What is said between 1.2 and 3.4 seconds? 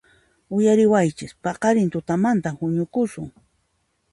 ¡Paqarin tutamantan huñukusun!